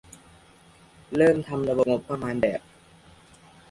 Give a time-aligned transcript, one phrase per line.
[1.15, 2.61] เริ่มทำระบบงบประมาณแบบ